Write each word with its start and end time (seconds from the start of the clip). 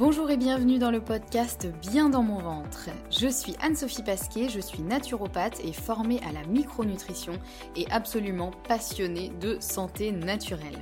Bonjour 0.00 0.30
et 0.30 0.38
bienvenue 0.38 0.78
dans 0.78 0.90
le 0.90 1.02
podcast 1.02 1.66
Bien 1.82 2.08
dans 2.08 2.22
mon 2.22 2.38
ventre. 2.38 2.88
Je 3.10 3.28
suis 3.28 3.54
Anne-Sophie 3.60 4.02
Pasquet, 4.02 4.48
je 4.48 4.58
suis 4.58 4.80
naturopathe 4.80 5.60
et 5.62 5.74
formée 5.74 6.20
à 6.26 6.32
la 6.32 6.42
micronutrition 6.46 7.34
et 7.76 7.84
absolument 7.90 8.50
passionnée 8.66 9.30
de 9.42 9.58
santé 9.60 10.10
naturelle. 10.10 10.78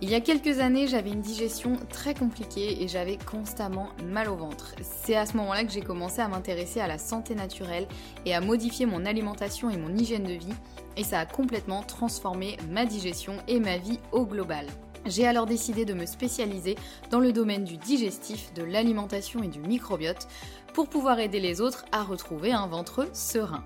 Il 0.00 0.08
y 0.08 0.14
a 0.14 0.22
quelques 0.22 0.58
années, 0.60 0.86
j'avais 0.88 1.10
une 1.10 1.20
digestion 1.20 1.76
très 1.90 2.14
compliquée 2.14 2.82
et 2.82 2.88
j'avais 2.88 3.18
constamment 3.18 3.90
mal 4.06 4.30
au 4.30 4.36
ventre. 4.36 4.74
C'est 4.80 5.16
à 5.16 5.26
ce 5.26 5.36
moment-là 5.36 5.64
que 5.64 5.72
j'ai 5.72 5.82
commencé 5.82 6.22
à 6.22 6.28
m'intéresser 6.28 6.80
à 6.80 6.86
la 6.86 6.96
santé 6.96 7.34
naturelle 7.34 7.86
et 8.24 8.34
à 8.34 8.40
modifier 8.40 8.86
mon 8.86 9.04
alimentation 9.04 9.68
et 9.68 9.76
mon 9.76 9.94
hygiène 9.94 10.24
de 10.24 10.32
vie 10.32 10.54
et 10.96 11.04
ça 11.04 11.20
a 11.20 11.26
complètement 11.26 11.82
transformé 11.82 12.56
ma 12.70 12.86
digestion 12.86 13.36
et 13.48 13.60
ma 13.60 13.76
vie 13.76 14.00
au 14.12 14.24
global. 14.24 14.66
J'ai 15.08 15.26
alors 15.26 15.46
décidé 15.46 15.84
de 15.84 15.94
me 15.94 16.04
spécialiser 16.04 16.74
dans 17.10 17.20
le 17.20 17.32
domaine 17.32 17.64
du 17.64 17.76
digestif, 17.76 18.52
de 18.54 18.64
l'alimentation 18.64 19.42
et 19.42 19.48
du 19.48 19.60
microbiote 19.60 20.26
pour 20.74 20.88
pouvoir 20.88 21.20
aider 21.20 21.38
les 21.38 21.60
autres 21.60 21.84
à 21.92 22.02
retrouver 22.02 22.52
un 22.52 22.66
ventre 22.66 23.08
serein. 23.12 23.64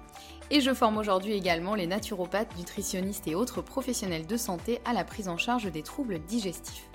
Et 0.51 0.61
je 0.61 0.75
forme 0.75 0.99
aujourd'hui 0.99 1.33
également 1.33 1.75
les 1.75 1.87
naturopathes, 1.87 2.57
nutritionnistes 2.59 3.27
et 3.27 3.35
autres 3.35 3.63
professionnels 3.63 4.27
de 4.27 4.37
santé 4.37 4.81
à 4.85 4.93
la 4.93 5.03
prise 5.03 5.29
en 5.29 5.39
charge 5.39 5.71
des 5.73 5.83
troubles 5.83 6.19
digestifs. 6.19 6.91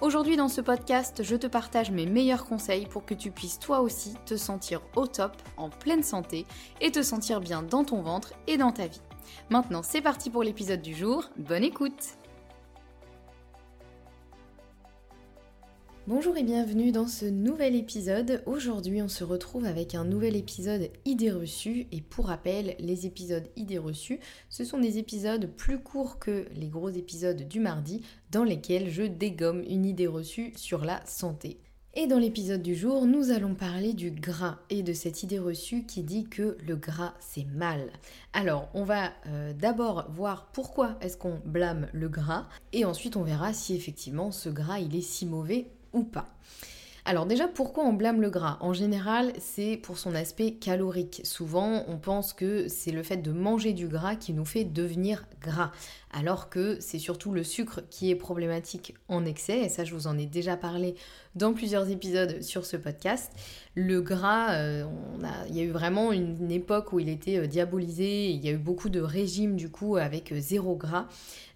Aujourd'hui 0.00 0.36
dans 0.36 0.48
ce 0.48 0.60
podcast, 0.60 1.22
je 1.22 1.36
te 1.36 1.46
partage 1.46 1.90
mes 1.90 2.06
meilleurs 2.06 2.46
conseils 2.46 2.86
pour 2.86 3.04
que 3.04 3.14
tu 3.14 3.30
puisses 3.30 3.58
toi 3.58 3.80
aussi 3.80 4.14
te 4.24 4.36
sentir 4.36 4.80
au 4.96 5.06
top, 5.06 5.36
en 5.58 5.68
pleine 5.68 6.02
santé 6.02 6.46
et 6.80 6.90
te 6.90 7.02
sentir 7.02 7.40
bien 7.40 7.62
dans 7.62 7.84
ton 7.84 8.00
ventre 8.00 8.32
et 8.46 8.56
dans 8.56 8.72
ta 8.72 8.86
vie. 8.86 9.02
Maintenant 9.50 9.82
c'est 9.82 10.00
parti 10.00 10.30
pour 10.30 10.42
l'épisode 10.42 10.82
du 10.82 10.94
jour, 10.94 11.30
bonne 11.36 11.62
écoute 11.62 12.16
Bonjour 16.08 16.36
et 16.36 16.42
bienvenue 16.42 16.90
dans 16.90 17.06
ce 17.06 17.26
nouvel 17.26 17.76
épisode. 17.76 18.42
Aujourd'hui 18.44 19.00
on 19.02 19.08
se 19.08 19.22
retrouve 19.22 19.64
avec 19.64 19.94
un 19.94 20.04
nouvel 20.04 20.34
épisode 20.34 20.90
idées 21.04 21.30
reçues 21.30 21.86
et 21.92 22.00
pour 22.00 22.26
rappel 22.26 22.74
les 22.80 23.06
épisodes 23.06 23.46
idées 23.54 23.78
reçues 23.78 24.18
ce 24.48 24.64
sont 24.64 24.80
des 24.80 24.98
épisodes 24.98 25.48
plus 25.56 25.78
courts 25.78 26.18
que 26.18 26.46
les 26.56 26.66
gros 26.66 26.88
épisodes 26.88 27.46
du 27.46 27.60
mardi 27.60 28.02
dans 28.32 28.42
lesquels 28.42 28.90
je 28.90 29.04
dégomme 29.04 29.62
une 29.62 29.86
idée 29.86 30.08
reçue 30.08 30.52
sur 30.56 30.84
la 30.84 31.06
santé. 31.06 31.60
Et 31.94 32.08
dans 32.08 32.18
l'épisode 32.18 32.62
du 32.62 32.74
jour, 32.74 33.06
nous 33.06 33.30
allons 33.30 33.54
parler 33.54 33.92
du 33.92 34.10
gras 34.10 34.58
et 34.70 34.82
de 34.82 34.94
cette 34.94 35.22
idée 35.22 35.38
reçue 35.38 35.84
qui 35.84 36.02
dit 36.02 36.24
que 36.24 36.56
le 36.66 36.74
gras 36.74 37.14
c'est 37.20 37.44
mal. 37.44 37.92
Alors, 38.32 38.70
on 38.74 38.82
va 38.82 39.12
euh, 39.26 39.52
d'abord 39.52 40.10
voir 40.10 40.50
pourquoi 40.52 40.96
est-ce 41.00 41.16
qu'on 41.16 41.38
blâme 41.44 41.86
le 41.92 42.08
gras 42.08 42.48
et 42.72 42.84
ensuite 42.84 43.16
on 43.16 43.22
verra 43.22 43.52
si 43.52 43.76
effectivement 43.76 44.32
ce 44.32 44.48
gras 44.48 44.80
il 44.80 44.96
est 44.96 45.00
si 45.00 45.26
mauvais 45.26 45.68
pas. 46.00 46.28
Alors 47.04 47.26
déjà, 47.26 47.48
pourquoi 47.48 47.84
on 47.84 47.92
blâme 47.92 48.20
le 48.20 48.30
gras? 48.30 48.58
En 48.60 48.72
général, 48.72 49.32
c'est 49.40 49.76
pour 49.76 49.98
son 49.98 50.14
aspect 50.14 50.52
calorique. 50.52 51.20
Souvent, 51.24 51.84
on 51.88 51.98
pense 51.98 52.32
que 52.32 52.68
c'est 52.68 52.92
le 52.92 53.02
fait 53.02 53.16
de 53.16 53.32
manger 53.32 53.72
du 53.72 53.88
gras 53.88 54.14
qui 54.14 54.32
nous 54.32 54.44
fait 54.44 54.62
devenir 54.62 55.26
gras, 55.40 55.72
alors 56.12 56.48
que 56.48 56.78
c'est 56.78 57.00
surtout 57.00 57.32
le 57.32 57.42
sucre 57.42 57.80
qui 57.90 58.10
est 58.10 58.14
problématique 58.14 58.94
en 59.08 59.24
excès, 59.24 59.62
et 59.62 59.68
ça 59.68 59.84
je 59.84 59.94
vous 59.94 60.06
en 60.06 60.16
ai 60.16 60.26
déjà 60.26 60.56
parlé 60.56 60.94
dans 61.34 61.52
plusieurs 61.54 61.90
épisodes 61.90 62.40
sur 62.40 62.64
ce 62.64 62.76
podcast. 62.76 63.32
Le 63.74 64.00
gras, 64.00 64.52
euh, 64.52 64.84
il 65.48 65.56
y 65.56 65.60
a 65.60 65.64
eu 65.64 65.70
vraiment 65.70 66.12
une, 66.12 66.52
époque 66.52 66.92
où 66.92 67.00
il 67.00 67.08
était 67.08 67.38
euh, 67.38 67.46
diabolisé, 67.48 68.30
il 68.30 68.44
y 68.44 68.48
a 68.48 68.52
eu 68.52 68.58
beaucoup 68.58 68.90
de 68.90 69.00
régimes 69.00 69.56
du 69.56 69.70
coup 69.70 69.96
avec 69.96 70.30
euh, 70.30 70.38
zéro 70.38 70.76
gras. 70.76 71.08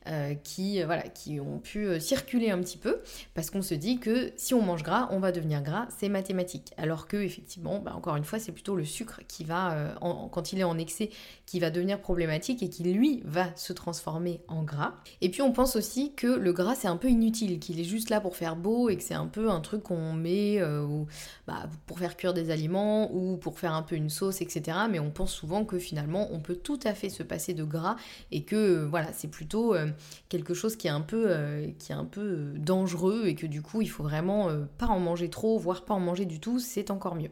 Euh, 0.09 0.35
qui, 0.35 0.81
euh, 0.81 0.87
voilà, 0.87 1.03
qui 1.03 1.41
ont 1.41 1.59
pu 1.59 1.87
euh, 1.87 1.99
circuler 1.99 2.51
un 2.51 2.59
petit 2.61 2.79
peu, 2.79 3.01
parce 3.35 3.51
qu'on 3.51 3.63
se 3.63 3.75
dit 3.75 3.99
que 3.99 4.31
si 4.37 4.55
on 4.55 4.63
mange 4.63 4.85
gras, 4.85 5.09
on 5.11 5.19
va 5.19 5.33
devenir 5.33 5.63
gras, 5.63 5.89
c'est 5.99 6.09
mathématique. 6.09 6.73
Alors 6.77 7.09
que 7.09 7.17
effectivement, 7.17 7.81
bah, 7.81 7.93
encore 7.97 8.15
une 8.15 8.23
fois, 8.23 8.39
c'est 8.39 8.53
plutôt 8.53 8.77
le 8.77 8.85
sucre 8.85 9.21
qui 9.27 9.43
va, 9.43 9.97
quand 10.31 10.53
il 10.53 10.61
est 10.61 10.65
en 10.65 10.79
excès, 10.79 11.11
qui 11.45 11.59
va 11.59 11.71
devenir 11.71 12.01
problématique 12.01 12.63
et 12.63 12.69
qui 12.69 12.85
lui 12.85 13.23
va 13.25 13.49
se 13.57 13.73
transformer 13.73 14.41
en 14.47 14.63
gras. 14.63 14.95
Et 15.23 15.29
puis 15.29 15.43
on 15.43 15.53
pense 15.53 15.77
aussi 15.77 16.13
que 16.15 16.27
le 16.27 16.53
gras 16.53 16.75
c'est 16.75 16.89
un 16.89 16.97
peu 16.97 17.09
inutile, 17.09 17.59
qu'il 17.59 17.81
est 17.81 17.85
juste 17.85 18.11
là 18.11 18.21
pour 18.21 18.37
faire 18.37 18.57
beau 18.57 18.89
et 18.89 18.97
que 18.97 19.03
c'est 19.03 19.15
un 19.15 19.27
peu 19.27 19.51
un 19.51 19.61
truc 19.61 19.85
qu'on 19.85 20.13
met 20.13 20.61
bah, 21.47 21.69
pour 21.87 21.99
faire 21.99 22.17
cuire 22.17 22.35
des 22.35 22.51
aliments 22.51 23.13
ou 23.15 23.37
pour 23.37 23.59
faire 23.59 23.73
un 23.73 23.83
peu 23.83 23.97
une 23.97 24.11
sauce, 24.11 24.41
etc. 24.41 24.79
Mais 24.91 24.99
on 24.99 25.11
pense 25.11 25.33
souvent 25.33 25.65
que 25.65 25.79
finalement 25.79 26.29
on 26.33 26.41
peut 26.41 26.57
tout 26.57 26.81
à 26.85 26.95
fait 26.95 27.11
se 27.11 27.23
passer 27.23 27.55
de 27.55 27.65
gras 27.65 27.97
et 28.31 28.43
que 28.43 28.85
voilà, 28.85 29.13
c'est 29.13 29.29
plutôt 29.29 29.75
quelque 30.29 30.55
chose 30.55 30.77
qui 30.77 30.87
est 30.87 30.91
un 30.91 31.01
peu, 31.01 31.25
euh, 31.29 31.69
qui 31.79 31.93
est 31.93 31.95
un 31.95 32.05
peu 32.05 32.21
euh, 32.21 32.55
dangereux 32.59 33.25
et 33.27 33.35
que 33.35 33.47
du 33.47 33.63
coup 33.63 33.83
il 33.83 33.89
faut 33.89 34.03
vraiment 34.03 34.49
euh, 34.49 34.65
pas 34.79 34.87
en 34.87 34.99
manger 34.99 35.31
trop, 35.31 35.59
voire 35.59 35.85
pas 35.85 35.95
en 35.95 36.01
manger 36.01 36.25
du 36.25 36.41
tout, 36.41 36.59
c'est 36.59 36.91
encore 36.91 37.15
mieux. 37.15 37.31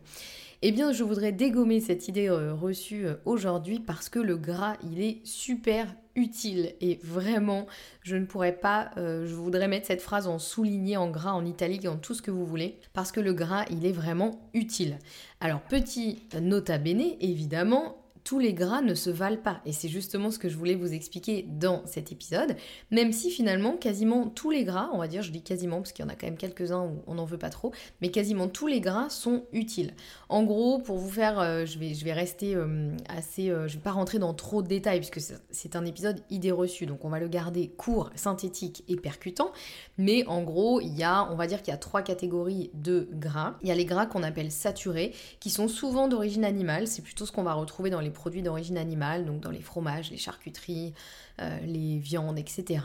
Eh 0.66 0.72
bien, 0.72 0.92
je 0.92 1.04
voudrais 1.04 1.32
dégommer 1.32 1.80
cette 1.80 2.08
idée 2.08 2.30
reçue 2.30 3.04
aujourd'hui 3.26 3.80
parce 3.80 4.08
que 4.08 4.18
le 4.18 4.38
gras, 4.38 4.78
il 4.82 4.98
est 4.98 5.18
super 5.22 5.94
utile 6.16 6.74
et 6.80 6.98
vraiment, 7.04 7.66
je 8.00 8.16
ne 8.16 8.24
pourrais 8.24 8.54
pas, 8.54 8.90
je 8.96 9.34
voudrais 9.34 9.68
mettre 9.68 9.88
cette 9.88 10.00
phrase 10.00 10.26
en 10.26 10.38
souligné, 10.38 10.96
en 10.96 11.10
gras, 11.10 11.32
en 11.32 11.44
italique, 11.44 11.84
en 11.84 11.98
tout 11.98 12.14
ce 12.14 12.22
que 12.22 12.30
vous 12.30 12.46
voulez, 12.46 12.78
parce 12.94 13.12
que 13.12 13.20
le 13.20 13.34
gras, 13.34 13.66
il 13.68 13.84
est 13.84 13.92
vraiment 13.92 14.48
utile. 14.54 14.98
Alors, 15.38 15.60
petit 15.60 16.22
nota 16.40 16.78
bene, 16.78 17.12
évidemment, 17.20 18.03
tous 18.24 18.38
les 18.38 18.54
gras 18.54 18.80
ne 18.80 18.94
se 18.94 19.10
valent 19.10 19.40
pas. 19.40 19.60
Et 19.66 19.72
c'est 19.72 19.88
justement 19.88 20.30
ce 20.30 20.38
que 20.38 20.48
je 20.48 20.56
voulais 20.56 20.74
vous 20.74 20.94
expliquer 20.94 21.46
dans 21.46 21.82
cet 21.86 22.10
épisode. 22.10 22.56
Même 22.90 23.12
si 23.12 23.30
finalement, 23.30 23.76
quasiment 23.76 24.28
tous 24.28 24.50
les 24.50 24.64
gras, 24.64 24.88
on 24.94 24.98
va 24.98 25.08
dire, 25.08 25.22
je 25.22 25.30
dis 25.30 25.42
quasiment 25.42 25.76
parce 25.76 25.92
qu'il 25.92 26.04
y 26.04 26.08
en 26.08 26.10
a 26.10 26.14
quand 26.14 26.26
même 26.26 26.38
quelques-uns 26.38 26.82
où 26.82 27.02
on 27.06 27.14
n'en 27.14 27.26
veut 27.26 27.38
pas 27.38 27.50
trop, 27.50 27.72
mais 28.00 28.10
quasiment 28.10 28.48
tous 28.48 28.66
les 28.66 28.80
gras 28.80 29.10
sont 29.10 29.44
utiles. 29.52 29.92
En 30.30 30.42
gros, 30.42 30.78
pour 30.78 30.96
vous 30.96 31.10
faire, 31.10 31.38
euh, 31.38 31.66
je, 31.66 31.78
vais, 31.78 31.92
je 31.92 32.04
vais 32.04 32.14
rester 32.14 32.54
euh, 32.56 32.96
assez, 33.08 33.50
euh, 33.50 33.68
je 33.68 33.74
vais 33.74 33.82
pas 33.82 33.92
rentrer 33.92 34.18
dans 34.18 34.32
trop 34.32 34.62
de 34.62 34.68
détails 34.68 35.00
puisque 35.00 35.20
c'est 35.50 35.76
un 35.76 35.84
épisode 35.84 36.22
idée 36.30 36.50
reçue, 36.50 36.86
donc 36.86 37.04
on 37.04 37.10
va 37.10 37.20
le 37.20 37.28
garder 37.28 37.68
court, 37.68 38.10
synthétique 38.14 38.84
et 38.88 38.96
percutant. 38.96 39.52
Mais 39.98 40.26
en 40.26 40.42
gros, 40.42 40.80
il 40.80 40.96
y 40.96 41.02
a, 41.02 41.30
on 41.30 41.36
va 41.36 41.46
dire 41.46 41.60
qu'il 41.60 41.72
y 41.72 41.74
a 41.74 41.78
trois 41.78 42.00
catégories 42.00 42.70
de 42.72 43.06
gras. 43.12 43.56
Il 43.62 43.68
y 43.68 43.72
a 43.72 43.74
les 43.74 43.84
gras 43.84 44.06
qu'on 44.06 44.22
appelle 44.22 44.50
saturés, 44.50 45.12
qui 45.40 45.50
sont 45.50 45.68
souvent 45.68 46.08
d'origine 46.08 46.44
animale. 46.44 46.86
C'est 46.86 47.02
plutôt 47.02 47.26
ce 47.26 47.32
qu'on 47.32 47.42
va 47.42 47.52
retrouver 47.52 47.90
dans 47.90 48.00
les 48.00 48.13
produits 48.14 48.42
d'origine 48.42 48.78
animale, 48.78 49.26
donc 49.26 49.40
dans 49.40 49.50
les 49.50 49.60
fromages, 49.60 50.10
les 50.10 50.16
charcuteries, 50.16 50.94
euh, 51.40 51.58
les 51.66 51.98
viandes, 51.98 52.38
etc. 52.38 52.84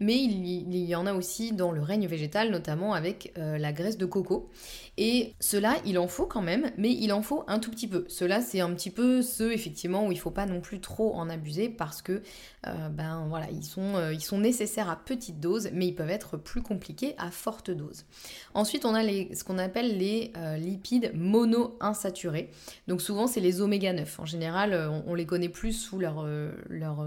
Mais 0.00 0.16
il 0.16 0.74
y, 0.74 0.94
en 0.94 1.06
a 1.06 1.12
aussi 1.12 1.52
dans 1.52 1.72
le 1.72 1.82
règne 1.82 2.06
végétal, 2.06 2.50
notamment 2.50 2.94
avec 2.94 3.34
euh, 3.36 3.58
la 3.58 3.70
graisse 3.74 3.98
de 3.98 4.06
coco. 4.06 4.48
Et 4.96 5.34
cela, 5.40 5.76
il 5.84 5.98
en 5.98 6.08
faut 6.08 6.24
quand 6.24 6.40
même, 6.40 6.70
mais 6.78 6.90
il 6.90 7.12
en 7.12 7.20
faut 7.20 7.44
un 7.48 7.58
tout 7.58 7.70
petit 7.70 7.88
peu. 7.88 8.06
Cela, 8.08 8.40
c'est 8.40 8.60
un 8.60 8.72
petit 8.72 8.88
peu 8.88 9.20
ceux, 9.20 9.52
effectivement, 9.52 10.06
où 10.06 10.12
il 10.12 10.18
faut 10.18 10.30
pas 10.30 10.46
non 10.46 10.62
plus 10.62 10.80
trop 10.80 11.14
en 11.16 11.28
abuser 11.28 11.68
parce 11.68 12.00
que, 12.00 12.22
euh, 12.66 12.88
ben 12.88 13.26
voilà, 13.28 13.50
ils 13.50 13.64
sont, 13.64 14.10
ils 14.10 14.22
sont 14.22 14.38
nécessaires 14.38 14.88
à 14.88 14.96
petite 14.96 15.38
dose, 15.38 15.68
mais 15.74 15.86
ils 15.86 15.94
peuvent 15.94 16.08
être 16.08 16.38
plus 16.38 16.62
compliqués 16.62 17.14
à 17.18 17.30
forte 17.30 17.70
dose. 17.70 18.06
Ensuite, 18.54 18.86
on 18.86 18.94
a 18.94 19.02
ce 19.02 19.44
qu'on 19.44 19.58
appelle 19.58 19.98
les 19.98 20.32
lipides 20.56 21.12
mono-insaturés. 21.14 22.48
Donc 22.88 23.02
souvent, 23.02 23.26
c'est 23.26 23.40
les 23.40 23.60
oméga 23.60 23.92
9. 23.92 24.20
En 24.20 24.24
général, 24.24 24.90
on, 25.06 25.14
les 25.14 25.26
connaît 25.26 25.50
plus 25.50 25.74
sous 25.74 25.98
leur 25.98 26.26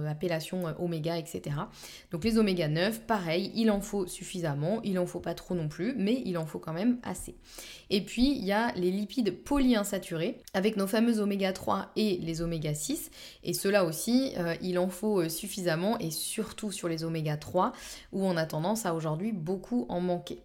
appellation 0.08 0.75
oméga, 0.80 1.18
etc. 1.18 1.56
Donc 2.12 2.24
les 2.24 2.38
oméga 2.38 2.68
9, 2.68 3.02
pareil, 3.02 3.52
il 3.56 3.72
en 3.72 3.82
faut 3.82 4.08
suffisamment, 4.08 4.82
il 4.84 5.00
en 5.00 5.06
faut 5.06 5.20
pas 5.20 5.34
trop 5.34 5.56
non 5.56 5.68
plus, 5.68 5.94
mais 5.98 6.22
il 6.26 6.38
en 6.38 6.46
faut 6.46 6.60
quand 6.60 6.74
même 6.74 7.00
assez. 7.04 7.36
Et 7.90 8.02
puis 8.02 8.36
il 8.38 8.46
y 8.46 8.52
a 8.52 8.74
les 8.76 8.92
lipides 8.92 9.44
polyinsaturés 9.44 10.38
avec 10.54 10.78
nos 10.78 10.88
fameux 10.88 11.20
oméga 11.20 11.54
3 11.54 11.92
et 11.96 12.18
les 12.18 12.42
oméga 12.42 12.74
6. 12.74 13.12
Et 13.44 13.54
cela 13.54 13.86
aussi, 13.86 14.34
il 14.62 14.80
en 14.80 14.90
faut 14.90 15.30
suffisamment 15.30 16.00
et 16.00 16.12
surtout 16.12 16.72
sur 16.72 16.88
les 16.88 17.04
oméga 17.04 17.38
3 17.38 17.74
où 18.12 18.26
on 18.26 18.38
a 18.38 18.46
tendance 18.46 18.86
à 18.86 18.94
aujourd'hui 18.94 19.32
beaucoup 19.32 19.86
en 19.90 20.02
manquer. 20.02 20.40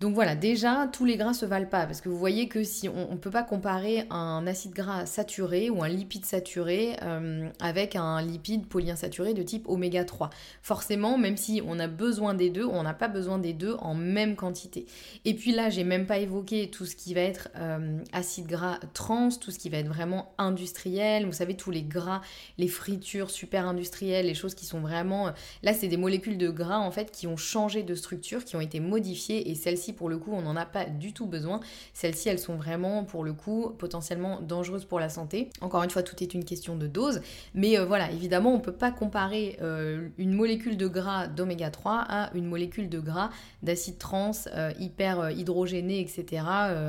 Donc 0.00 0.14
voilà, 0.14 0.36
déjà, 0.36 0.88
tous 0.92 1.04
les 1.04 1.16
gras 1.16 1.34
se 1.34 1.44
valent 1.44 1.66
pas, 1.66 1.84
parce 1.84 2.00
que 2.00 2.08
vous 2.08 2.18
voyez 2.18 2.46
que 2.46 2.62
si 2.62 2.88
on 2.88 3.10
ne 3.10 3.16
peut 3.16 3.32
pas 3.32 3.42
comparer 3.42 4.06
un 4.10 4.46
acide 4.46 4.72
gras 4.72 5.06
saturé 5.06 5.70
ou 5.70 5.82
un 5.82 5.88
lipide 5.88 6.24
saturé 6.24 6.94
euh, 7.02 7.48
avec 7.58 7.96
un 7.96 8.22
lipide 8.22 8.66
polyinsaturé 8.66 9.34
de 9.34 9.42
type 9.42 9.68
oméga 9.68 10.04
3. 10.04 10.30
Forcément, 10.62 11.18
même 11.18 11.36
si 11.36 11.62
on 11.66 11.80
a 11.80 11.88
besoin 11.88 12.34
des 12.34 12.48
deux, 12.48 12.64
on 12.64 12.84
n'a 12.84 12.94
pas 12.94 13.08
besoin 13.08 13.38
des 13.38 13.52
deux 13.52 13.74
en 13.80 13.94
même 13.94 14.36
quantité. 14.36 14.86
Et 15.24 15.34
puis 15.34 15.50
là, 15.50 15.68
j'ai 15.68 15.82
même 15.82 16.06
pas 16.06 16.18
évoqué 16.18 16.70
tout 16.70 16.86
ce 16.86 16.94
qui 16.94 17.12
va 17.12 17.22
être 17.22 17.48
euh, 17.56 17.98
acide 18.12 18.46
gras 18.46 18.78
trans, 18.94 19.30
tout 19.30 19.50
ce 19.50 19.58
qui 19.58 19.68
va 19.68 19.78
être 19.78 19.88
vraiment 19.88 20.32
industriel. 20.38 21.26
Vous 21.26 21.32
savez, 21.32 21.56
tous 21.56 21.72
les 21.72 21.82
gras, 21.82 22.20
les 22.56 22.68
fritures 22.68 23.30
super 23.30 23.66
industrielles, 23.66 24.26
les 24.26 24.34
choses 24.34 24.54
qui 24.54 24.64
sont 24.64 24.78
vraiment... 24.78 25.26
Euh, 25.26 25.32
là, 25.64 25.74
c'est 25.74 25.88
des 25.88 25.96
molécules 25.96 26.38
de 26.38 26.50
gras, 26.50 26.78
en 26.78 26.92
fait, 26.92 27.10
qui 27.10 27.26
ont 27.26 27.36
changé 27.36 27.82
de 27.82 27.96
structure, 27.96 28.44
qui 28.44 28.54
ont 28.54 28.60
été 28.60 28.78
modifiées, 28.78 29.50
et 29.50 29.56
celles-ci 29.56 29.87
pour 29.92 30.08
le 30.08 30.18
coup, 30.18 30.32
on 30.32 30.42
n'en 30.42 30.56
a 30.56 30.66
pas 30.66 30.84
du 30.84 31.12
tout 31.12 31.26
besoin. 31.26 31.60
Celles-ci, 31.94 32.28
elles 32.28 32.38
sont 32.38 32.56
vraiment, 32.56 33.04
pour 33.04 33.24
le 33.24 33.32
coup, 33.32 33.74
potentiellement 33.78 34.40
dangereuses 34.40 34.84
pour 34.84 35.00
la 35.00 35.08
santé. 35.08 35.50
Encore 35.60 35.82
une 35.82 35.90
fois, 35.90 36.02
tout 36.02 36.22
est 36.22 36.34
une 36.34 36.44
question 36.44 36.76
de 36.76 36.86
dose. 36.86 37.20
Mais 37.54 37.78
euh, 37.78 37.84
voilà, 37.84 38.10
évidemment, 38.10 38.52
on 38.52 38.58
ne 38.58 38.62
peut 38.62 38.72
pas 38.72 38.90
comparer 38.90 39.58
euh, 39.62 40.08
une 40.18 40.32
molécule 40.32 40.76
de 40.76 40.88
gras 40.88 41.26
d'oméga 41.26 41.70
3 41.70 42.04
à 42.08 42.30
une 42.34 42.46
molécule 42.46 42.88
de 42.88 43.00
gras 43.00 43.30
d'acide 43.62 43.98
trans 43.98 44.30
euh, 44.54 44.72
hyper 44.78 45.30
hydrogéné, 45.30 46.00
etc., 46.00 46.42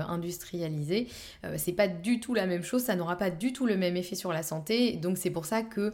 industrialisé. 0.07 1.07
c'est 1.57 1.73
pas 1.73 1.87
du 1.87 2.19
tout 2.19 2.33
la 2.33 2.45
même 2.45 2.63
chose, 2.63 2.83
ça 2.83 2.95
n'aura 2.95 3.17
pas 3.17 3.29
du 3.29 3.53
tout 3.53 3.65
le 3.65 3.77
même 3.77 3.97
effet 3.97 4.15
sur 4.15 4.31
la 4.31 4.43
santé. 4.43 4.93
Donc 4.93 5.17
c'est 5.17 5.29
pour 5.29 5.45
ça 5.45 5.61
que 5.61 5.93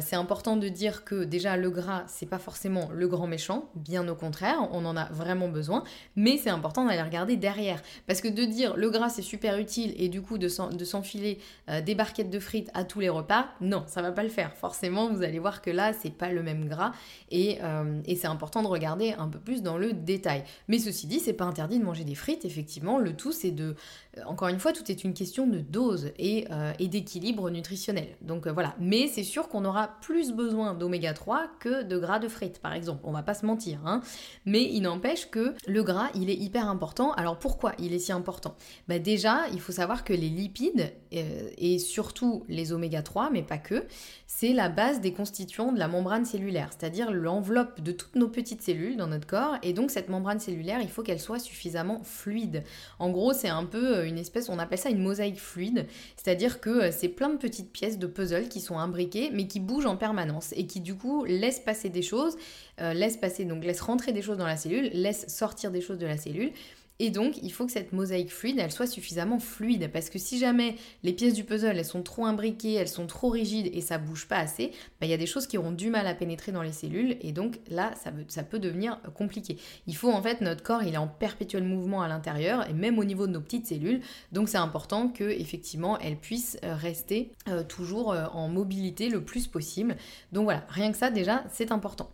c'est 0.00 0.16
important 0.16 0.56
de 0.56 0.68
dire 0.68 1.04
que 1.04 1.24
déjà 1.24 1.56
le 1.56 1.70
gras, 1.70 2.04
c'est 2.06 2.26
pas 2.26 2.38
forcément 2.38 2.88
le 2.92 3.08
grand 3.08 3.26
méchant, 3.26 3.68
bien 3.74 4.06
au 4.08 4.14
contraire, 4.14 4.68
on 4.72 4.84
en 4.84 4.96
a 4.96 5.06
vraiment 5.06 5.48
besoin, 5.48 5.84
mais 6.16 6.36
c'est 6.42 6.50
important 6.50 6.84
d'aller 6.84 7.02
regarder 7.02 7.36
derrière. 7.36 7.80
Parce 8.06 8.20
que 8.20 8.28
de 8.28 8.44
dire 8.44 8.76
le 8.76 8.90
gras 8.90 9.08
c'est 9.08 9.22
super 9.22 9.58
utile 9.58 9.94
et 9.96 10.08
du 10.08 10.22
coup 10.22 10.38
de 10.38 10.48
s'enfiler 10.48 11.38
euh, 11.68 11.80
des 11.80 11.94
barquettes 11.94 12.30
de 12.30 12.38
frites 12.38 12.70
à 12.74 12.84
tous 12.84 13.00
les 13.00 13.08
repas, 13.08 13.46
non, 13.60 13.84
ça 13.86 14.02
va 14.02 14.12
pas 14.12 14.22
le 14.22 14.28
faire. 14.28 14.54
Forcément, 14.56 15.10
vous 15.12 15.22
allez 15.22 15.38
voir 15.38 15.62
que 15.62 15.70
là, 15.70 15.92
c'est 15.92 16.10
pas 16.10 16.30
le 16.30 16.42
même 16.42 16.68
gras 16.68 16.92
et, 17.30 17.58
euh, 17.62 18.00
et 18.06 18.16
c'est 18.16 18.26
important 18.26 18.62
de 18.62 18.68
regarder 18.68 19.12
un 19.12 19.28
peu 19.28 19.38
plus 19.38 19.62
dans 19.62 19.78
le 19.78 19.92
détail. 19.92 20.44
Mais 20.68 20.78
ceci 20.78 21.06
dit, 21.06 21.20
c'est 21.20 21.32
pas 21.32 21.44
interdit 21.44 21.78
de 21.78 21.84
manger 21.84 22.04
des 22.04 22.14
frites, 22.14 22.44
effectivement. 22.44 22.98
Le 22.98 23.14
tout, 23.14 23.32
c'est 23.32 23.50
de. 23.50 23.74
Euh, 24.18 24.22
encore 24.26 24.48
une 24.48 24.58
fois, 24.58 24.72
tout 24.72 24.90
est 24.90 25.04
une 25.04 25.14
question 25.14 25.46
de 25.46 25.58
dose 25.58 26.12
et, 26.18 26.46
et 26.78 26.88
d'équilibre 26.88 27.50
nutritionnel. 27.50 28.08
Donc 28.20 28.46
voilà. 28.46 28.74
Mais 28.78 29.06
c'est 29.08 29.22
sûr 29.22 29.48
qu'on 29.48 29.64
aura 29.64 29.88
plus 30.00 30.32
besoin 30.32 30.74
d'oméga 30.74 31.14
3 31.14 31.48
que 31.60 31.82
de 31.82 31.98
gras 31.98 32.18
de 32.18 32.28
frites, 32.28 32.58
par 32.58 32.72
exemple. 32.72 33.00
On 33.04 33.12
va 33.12 33.22
pas 33.22 33.34
se 33.34 33.46
mentir. 33.46 33.80
Hein. 33.86 34.00
Mais 34.44 34.64
il 34.64 34.82
n'empêche 34.82 35.30
que 35.30 35.54
le 35.66 35.82
gras, 35.82 36.08
il 36.14 36.30
est 36.30 36.31
hyper 36.34 36.68
important. 36.68 37.12
Alors 37.12 37.38
pourquoi 37.38 37.72
il 37.78 37.92
est 37.92 37.98
si 37.98 38.12
important? 38.12 38.54
Bah 38.88 38.98
Déjà, 38.98 39.48
il 39.52 39.60
faut 39.60 39.72
savoir 39.72 40.04
que 40.04 40.12
les 40.12 40.28
lipides, 40.28 40.92
euh, 41.14 41.50
et 41.58 41.78
surtout 41.78 42.44
les 42.48 42.72
oméga 42.72 43.02
3, 43.02 43.30
mais 43.30 43.42
pas 43.42 43.58
que, 43.58 43.84
c'est 44.26 44.52
la 44.52 44.68
base 44.68 45.00
des 45.00 45.12
constituants 45.12 45.72
de 45.72 45.78
la 45.78 45.88
membrane 45.88 46.24
cellulaire, 46.24 46.70
c'est-à-dire 46.70 47.12
l'enveloppe 47.12 47.80
de 47.80 47.92
toutes 47.92 48.16
nos 48.16 48.28
petites 48.28 48.62
cellules 48.62 48.96
dans 48.96 49.06
notre 49.06 49.26
corps. 49.26 49.56
Et 49.62 49.72
donc 49.72 49.90
cette 49.90 50.08
membrane 50.08 50.40
cellulaire, 50.40 50.80
il 50.80 50.88
faut 50.88 51.02
qu'elle 51.02 51.20
soit 51.20 51.38
suffisamment 51.38 52.00
fluide. 52.02 52.64
En 52.98 53.10
gros, 53.10 53.32
c'est 53.32 53.48
un 53.48 53.64
peu 53.64 53.98
euh, 53.98 54.06
une 54.06 54.18
espèce, 54.18 54.48
on 54.48 54.58
appelle 54.58 54.78
ça 54.78 54.90
une 54.90 55.02
mosaïque 55.02 55.40
fluide, 55.40 55.86
c'est-à-dire 56.16 56.60
que 56.60 56.70
euh, 56.70 56.90
c'est 56.90 57.08
plein 57.08 57.28
de 57.28 57.36
petites 57.36 57.70
pièces 57.70 57.98
de 57.98 58.06
puzzle 58.06 58.48
qui 58.48 58.60
sont 58.60 58.78
imbriquées, 58.78 59.30
mais 59.32 59.46
qui 59.46 59.60
bougent 59.60 59.86
en 59.86 59.96
permanence 59.96 60.52
et 60.56 60.66
qui 60.66 60.80
du 60.80 60.94
coup 60.94 61.24
laissent 61.24 61.60
passer 61.60 61.90
des 61.90 62.02
choses, 62.02 62.36
laissent 62.94 63.16
passer, 63.16 63.44
donc 63.44 63.64
laissent 63.64 63.80
rentrer 63.80 64.12
des 64.12 64.22
choses 64.22 64.38
dans 64.38 64.46
la 64.46 64.56
cellule, 64.56 64.90
laissent 64.92 65.28
sortir 65.28 65.70
des 65.70 65.80
choses 65.80 65.98
de 65.98 66.06
la 66.06 66.16
cellule. 66.16 66.52
Et 66.98 67.10
donc, 67.10 67.38
il 67.42 67.52
faut 67.52 67.66
que 67.66 67.72
cette 67.72 67.92
mosaïque 67.92 68.30
fluide, 68.30 68.60
elle 68.60 68.70
soit 68.70 68.86
suffisamment 68.86 69.40
fluide. 69.40 69.90
Parce 69.92 70.08
que 70.08 70.20
si 70.20 70.38
jamais 70.38 70.76
les 71.02 71.12
pièces 71.12 71.34
du 71.34 71.42
puzzle, 71.42 71.76
elles 71.76 71.84
sont 71.84 72.04
trop 72.04 72.26
imbriquées, 72.26 72.74
elles 72.74 72.86
sont 72.86 73.08
trop 73.08 73.28
rigides 73.28 73.68
et 73.72 73.80
ça 73.80 73.98
bouge 73.98 74.28
pas 74.28 74.36
assez, 74.36 74.68
bah, 75.00 75.06
il 75.06 75.08
y 75.08 75.12
a 75.12 75.16
des 75.16 75.26
choses 75.26 75.48
qui 75.48 75.58
auront 75.58 75.72
du 75.72 75.90
mal 75.90 76.06
à 76.06 76.14
pénétrer 76.14 76.52
dans 76.52 76.62
les 76.62 76.70
cellules. 76.70 77.16
Et 77.20 77.32
donc, 77.32 77.58
là, 77.68 77.92
ça, 78.28 78.42
peut 78.44 78.60
devenir 78.60 79.00
compliqué. 79.14 79.56
Il 79.88 79.96
faut, 79.96 80.12
en 80.12 80.22
fait, 80.22 80.42
notre 80.42 80.62
corps, 80.62 80.84
il 80.84 80.94
est 80.94 80.98
en 80.98 81.08
perpétuel 81.08 81.64
mouvement 81.64 82.02
à 82.02 82.08
l'intérieur, 82.08 82.70
et 82.70 82.72
même 82.72 83.00
au 83.00 83.04
niveau 83.04 83.26
de 83.26 83.32
nos 83.32 83.40
petites 83.40 83.66
cellules. 83.66 84.00
Donc, 84.30 84.48
c'est 84.48 84.58
important 84.58 85.08
que, 85.08 85.24
effectivement, 85.24 85.98
elles 85.98 86.16
puissent 86.16 86.56
euh, 86.62 86.76
rester 86.76 87.32
euh, 87.48 87.64
toujours 87.64 88.12
euh, 88.12 88.26
en 88.32 88.46
mobilité 88.46 89.08
le 89.08 89.24
plus 89.24 89.48
possible. 89.48 89.96
Donc, 90.30 90.44
voilà, 90.44 90.64
rien 90.68 90.92
que 90.92 90.98
ça, 90.98 91.10
déjà, 91.10 91.42
c'est 91.50 91.72
important. 91.72 92.10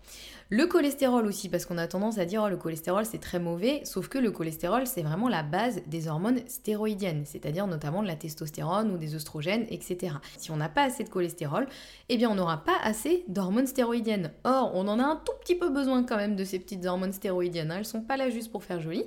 Le 0.50 0.66
cholestérol 0.66 1.26
aussi, 1.26 1.50
parce 1.50 1.66
qu'on 1.66 1.76
a 1.76 1.86
tendance 1.86 2.16
à 2.16 2.24
dire 2.24 2.42
oh, 2.42 2.48
le 2.48 2.56
cholestérol 2.56 3.04
c'est 3.04 3.20
très 3.20 3.38
mauvais, 3.38 3.82
sauf 3.84 4.08
que 4.08 4.16
le 4.16 4.30
cholestérol 4.30 4.86
c'est 4.86 5.02
vraiment 5.02 5.28
la 5.28 5.42
base 5.42 5.82
des 5.86 6.08
hormones 6.08 6.40
stéroïdiennes, 6.46 7.24
c'est-à-dire 7.26 7.66
notamment 7.66 8.02
de 8.02 8.06
la 8.06 8.16
testostérone 8.16 8.90
ou 8.90 8.96
des 8.96 9.14
oestrogènes, 9.14 9.66
etc. 9.68 10.14
Si 10.38 10.50
on 10.50 10.56
n'a 10.56 10.70
pas 10.70 10.84
assez 10.84 11.04
de 11.04 11.10
cholestérol, 11.10 11.66
eh 12.08 12.16
bien 12.16 12.30
on 12.30 12.34
n'aura 12.34 12.64
pas 12.64 12.78
assez 12.82 13.24
d'hormones 13.28 13.66
stéroïdiennes. 13.66 14.32
Or, 14.44 14.70
on 14.74 14.88
en 14.88 14.98
a 14.98 15.04
un 15.04 15.16
tout 15.16 15.34
petit 15.42 15.54
peu 15.54 15.68
besoin 15.68 16.02
quand 16.02 16.16
même 16.16 16.34
de 16.34 16.44
ces 16.44 16.58
petites 16.58 16.86
hormones 16.86 17.12
stéroïdiennes, 17.12 17.70
hein. 17.70 17.76
elles 17.80 17.84
sont 17.84 18.00
pas 18.00 18.16
là 18.16 18.30
juste 18.30 18.50
pour 18.50 18.64
faire 18.64 18.80
joli. 18.80 19.04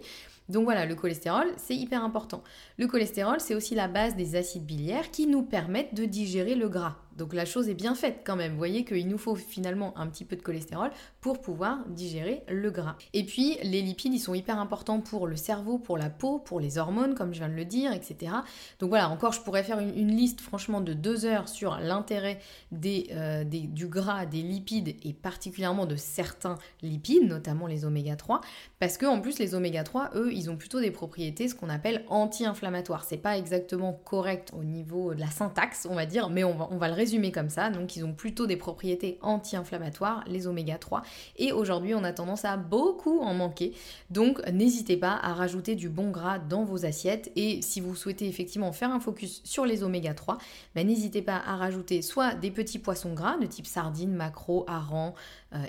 Donc 0.51 0.65
voilà, 0.65 0.86
le 0.86 0.95
cholestérol, 0.95 1.48
c'est 1.57 1.75
hyper 1.75 2.03
important. 2.03 2.44
Le 2.77 2.86
cholestérol, 2.88 3.39
c'est 3.39 3.56
aussi 3.56 3.74
la 3.74 3.88
base 3.88 4.15
des 4.15 4.36
acides 4.36 4.65
biliaires 4.65 5.09
qui 5.09 5.25
nous 5.25 5.44
permettent 5.44 5.95
de 5.95 6.06
digérer 6.06 6.56
le 6.56 6.68
gras. 6.68 6.98
Donc 7.18 7.33
la 7.33 7.45
chose 7.45 7.69
est 7.69 7.74
bien 7.75 7.94
faite 7.94 8.21
quand 8.24 8.36
même. 8.36 8.53
Vous 8.53 8.57
voyez 8.57 8.86
qu'il 8.86 9.07
nous 9.07 9.18
faut 9.18 9.36
finalement 9.36 9.98
un 9.98 10.07
petit 10.07 10.25
peu 10.25 10.36
de 10.36 10.42
cholestérol 10.42 10.92
pour 11.19 11.42
pouvoir 11.42 11.86
digérer 11.88 12.44
le 12.48 12.71
gras. 12.71 12.95
Et 13.13 13.24
puis 13.24 13.57
les 13.63 13.81
lipides, 13.81 14.13
ils 14.13 14.19
sont 14.19 14.33
hyper 14.33 14.59
importants 14.59 15.01
pour 15.01 15.27
le 15.27 15.36
cerveau, 15.36 15.77
pour 15.77 15.98
la 15.98 16.09
peau, 16.09 16.39
pour 16.39 16.59
les 16.59 16.77
hormones, 16.77 17.13
comme 17.13 17.33
je 17.33 17.39
viens 17.39 17.50
de 17.50 17.54
le 17.54 17.65
dire, 17.65 17.92
etc. 17.92 18.33
Donc 18.80 18.89
voilà, 18.89 19.09
encore 19.09 19.33
je 19.33 19.42
pourrais 19.42 19.63
faire 19.63 19.80
une, 19.80 20.12
liste 20.12 20.42
franchement 20.42 20.81
de 20.81 20.94
deux 20.94 21.25
heures 21.25 21.47
sur 21.47 21.77
l'intérêt 21.77 22.39
euh, 22.86 23.44
du 23.44 23.88
gras, 23.88 24.25
des 24.25 24.42
lipides 24.42 24.95
et 25.04 25.13
particulièrement 25.13 25.86
de 25.86 25.95
certains 25.95 26.57
lipides, 26.81 27.27
notamment 27.27 27.68
les 27.68 27.86
oméga 27.86 28.15
3, 28.15 28.42
parce 28.80 28.97
que 28.97 29.06
en 29.06 29.21
plus 29.21 29.39
les 29.39 29.54
oméga 29.54 29.83
3, 29.83 30.12
eux, 30.15 30.33
ils 30.33 30.41
ont 30.50 30.58
plutôt 30.58 30.80
des 30.80 30.92
propriétés, 30.92 31.48
ce 31.48 31.56
qu'on 31.56 31.70
appelle 31.70 32.04
anti-inflammatoires. 32.08 33.04
C'est 33.04 33.18
pas 33.18 33.38
exactement 33.38 33.94
correct 34.06 34.52
au 34.58 34.64
niveau 34.64 35.14
de 35.14 35.20
la 35.20 35.28
syntaxe, 35.28 35.88
on 35.90 35.95
va 35.95 36.06
dire, 36.06 36.30
mais 36.30 36.44
on 36.44 36.54
va, 36.56 36.88
le 36.88 36.94
résumer 36.94 37.31
comme 37.31 37.50
ça. 37.50 37.69
Donc 37.69 37.95
ils 37.95 38.04
ont 38.04 38.14
plutôt 38.14 38.48
des 38.48 38.57
propriétés 38.57 39.18
anti-inflammatoires, 39.21 40.24
les 40.28 40.48
oméga 40.48 40.78
3. 40.78 41.04
Et 41.38 41.52
aujourd'hui, 41.52 41.94
on 41.94 42.04
a 42.04 42.14
tendance 42.14 42.45
à 42.45 42.57
beaucoup 42.57 43.19
en 43.19 43.33
manquer. 43.33 43.74
Donc 44.10 44.42
n'hésitez 44.52 44.98
pas 44.98 45.19
à 45.21 45.33
rajouter 45.33 45.76
du 45.76 45.90
bon 45.90 46.12
gras 46.12 46.40
dans 46.40 46.64
vos 46.64 46.86
assiettes. 46.86 47.31
Et 47.36 47.62
si 47.62 47.81
vous 47.81 47.95
souhaitez 47.95 48.28
effectivement 48.28 48.71
faire 48.71 48.92
un 48.92 49.00
focus 49.00 49.42
sur 49.44 49.66
les 49.66 49.83
oméga 49.83 50.14
3, 50.14 50.38
ben, 50.76 50.88
n'hésitez 50.88 51.21
pas 51.21 51.42
à 51.45 51.56
rajouter 51.56 52.02
soit 52.02 52.36
des 52.36 52.52
petits 52.52 52.80
poissons 52.80 53.14
gras 53.14 53.38
de 53.38 53.45
type 53.45 53.68
sardines, 53.68 54.14
maquereau, 54.14 54.66
hareng, 54.68 55.10
euh, 55.12 55.14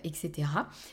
etc. 0.04 0.48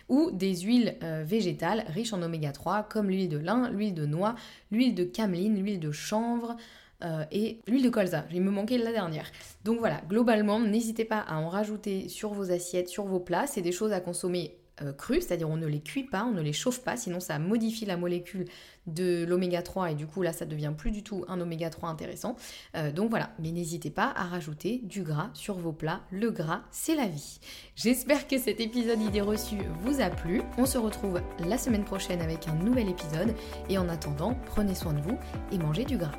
Ou 0.08 0.32
des 0.32 0.56
huiles 0.58 0.96
euh, 1.04 1.24
végétales 1.26 1.86
riches 1.88 2.14
en 2.14 2.22
oméga 2.22 2.52
3 2.52 2.84
comme 2.84 3.10
l'huile 3.10 3.30
de 3.30 3.38
lin, 3.38 3.70
l'huile 3.70 3.94
de 3.94 4.06
noix, 4.06 4.36
l'huile 4.72 4.96
de 4.96 5.04
cameline, 5.04 5.56
l'huile 5.56 5.80
de 5.80 5.92
chanvre. 5.92 6.56
Euh, 7.02 7.24
et 7.32 7.62
l'huile 7.66 7.84
de 7.84 7.90
colza. 7.90 8.26
Il 8.30 8.42
me 8.42 8.52
manquait 8.52 8.78
la 8.78 8.92
dernière. 8.92 9.32
Donc 9.64 9.80
voilà, 9.80 10.02
globalement, 10.10 10.60
n'hésitez 10.60 11.06
pas 11.06 11.20
à 11.20 11.38
en 11.38 11.48
rajouter 11.48 12.10
sur 12.10 12.34
vos 12.34 12.52
assiettes, 12.52 12.90
sur 12.90 13.06
vos 13.06 13.22
plats. 13.22 13.48
C'est 13.48 13.62
des 13.62 13.72
choses 13.72 13.94
à 13.94 14.02
consommer 14.02 14.59
euh, 14.82 14.94
c'est-à-dire 15.10 15.50
on 15.50 15.58
ne 15.58 15.68
les 15.68 15.82
cuit 15.82 16.04
pas, 16.04 16.24
on 16.24 16.32
ne 16.32 16.42
les 16.42 16.54
chauffe 16.54 16.84
pas, 16.84 16.98
sinon 16.98 17.20
ça 17.20 17.40
modifie 17.40 17.86
la 17.86 17.98
molécule 17.98 18.46
de 18.88 19.26
l'oméga 19.28 19.62
3 19.62 19.92
et 19.92 19.96
du 19.96 20.08
coup 20.08 20.22
là 20.22 20.34
ça 20.34 20.46
devient 20.46 20.74
plus 20.76 20.92
du 20.92 21.04
tout 21.04 21.26
un 21.28 21.40
oméga 21.40 21.70
3 21.70 21.90
intéressant. 21.90 22.36
Euh, 22.76 22.92
donc 22.92 23.10
voilà, 23.10 23.32
mais 23.40 23.52
n'hésitez 23.52 23.90
pas 23.90 24.12
à 24.16 24.24
rajouter 24.24 24.82
du 24.84 25.04
gras 25.04 25.30
sur 25.34 25.56
vos 25.56 25.74
plats. 25.74 26.02
Le 26.12 26.32
gras, 26.32 26.62
c'est 26.72 26.96
la 26.96 27.08
vie. 27.08 27.40
J'espère 27.76 28.28
que 28.28 28.38
cet 28.38 28.60
épisode 28.60 29.02
idée 29.02 29.22
reçue 29.22 29.62
vous 29.82 30.02
a 30.02 30.10
plu. 30.10 30.42
On 30.58 30.66
se 30.66 30.78
retrouve 30.78 31.22
la 31.40 31.58
semaine 31.58 31.86
prochaine 31.86 32.22
avec 32.22 32.48
un 32.48 32.56
nouvel 32.56 32.90
épisode 32.90 33.34
et 33.70 33.78
en 33.78 33.90
attendant, 33.90 34.36
prenez 34.46 34.76
soin 34.76 34.94
de 34.94 35.02
vous 35.02 35.18
et 35.52 35.58
mangez 35.58 35.86
du 35.86 35.98
gras. 35.98 36.12